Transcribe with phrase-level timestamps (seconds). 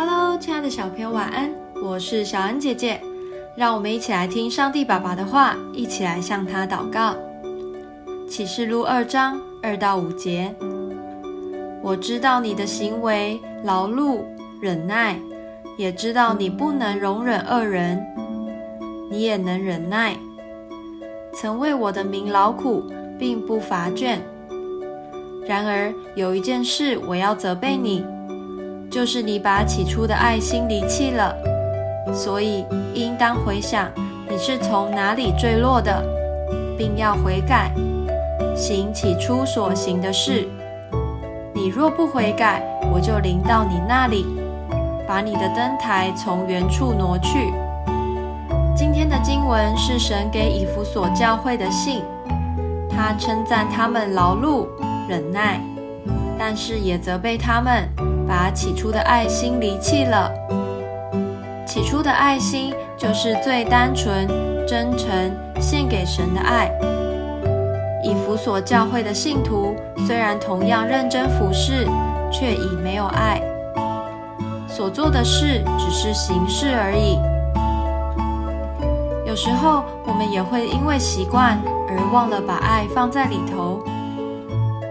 [0.00, 1.50] Hello，亲爱的小朋友，晚安！
[1.82, 3.00] 我是小恩姐姐，
[3.56, 7.16] 让我们一起来听上帝爸爸的话，一起来向他祷告。
[8.28, 10.54] 启示录二章二到五节，
[11.82, 14.20] 我知道你的行为劳碌
[14.60, 15.18] 忍耐，
[15.76, 18.00] 也知道你不能容忍恶人，
[19.10, 20.16] 你也能忍耐，
[21.34, 22.84] 曾为我的名劳苦，
[23.18, 24.18] 并不乏倦。
[25.44, 28.04] 然而有一件事我要责备你，
[28.90, 31.34] 就是你把起初的爱心离弃了。
[32.12, 33.86] 所以应当回想
[34.28, 36.02] 你是从哪里坠落的，
[36.76, 37.70] 并要悔改，
[38.56, 40.48] 行起初所行的事。
[41.52, 44.24] 你若不悔改，我就临到你那里，
[45.06, 47.52] 把你的灯台从原处挪去。
[48.74, 52.02] 今天的经文是神给以弗所教会的信，
[52.88, 54.66] 他称赞他们劳碌。
[55.08, 55.60] 忍耐，
[56.38, 57.88] 但是也责备他们
[58.28, 60.30] 把起初的爱心离弃了。
[61.66, 64.28] 起初的爱心就是最单纯、
[64.66, 65.08] 真诚
[65.58, 66.70] 献给神的爱。
[68.04, 69.74] 以弗所教会的信徒
[70.06, 71.86] 虽然同样认真服侍，
[72.30, 73.40] 却已没有爱，
[74.68, 77.18] 所做的事只是形式而已。
[79.26, 81.58] 有时候我们也会因为习惯
[81.88, 83.82] 而忘了把爱放在里头。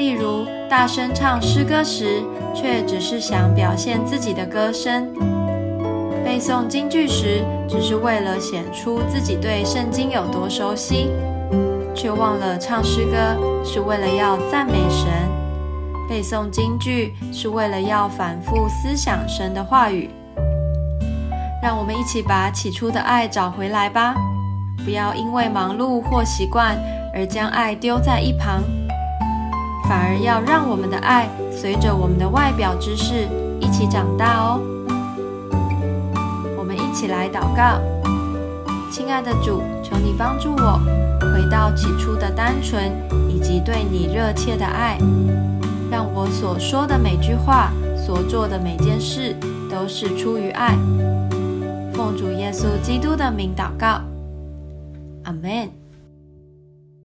[0.00, 2.22] 例如，大声唱诗歌时，
[2.54, 5.04] 却只是想表现自己的歌声；
[6.24, 11.10] 背诵京剧时，只是为了显出自己对圣经有多熟悉，
[11.94, 15.10] 却忘了唱诗歌是为了要赞美神；
[16.08, 20.08] 背诵京剧是为了要反复思想神的话语。
[21.62, 24.14] 让我们一起把起初的爱找回来吧！
[24.82, 26.74] 不要因为忙碌或习惯
[27.14, 28.62] 而将爱丢在一旁。
[29.90, 33.26] 反而要让我们的爱随着我们的外表之事
[33.58, 34.60] 一起长大哦。
[36.56, 37.80] 我们一起来祷告，
[38.88, 40.80] 亲爱的主，求你帮助我
[41.34, 42.92] 回到起初的单纯
[43.28, 44.96] 以及对你热切的爱，
[45.90, 49.34] 让我所说的每句话、所做的每件事
[49.68, 50.76] 都是出于爱。
[51.92, 54.00] 奉主耶稣基督的名祷告，
[55.24, 55.79] 阿门。